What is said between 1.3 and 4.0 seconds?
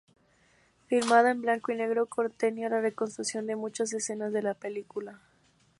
blanco y negro, contenía la reconstrucción de muchas